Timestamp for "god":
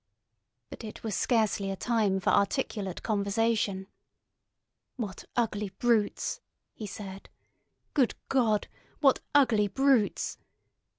8.27-8.67